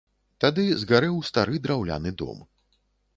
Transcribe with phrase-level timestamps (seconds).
[0.43, 2.41] Тады згарэў стары драўляны дом.